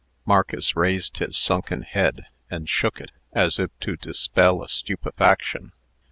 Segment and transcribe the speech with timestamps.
[0.25, 5.73] Marcus raised his sunken head, and shook it, as if to dispel a stupefaction.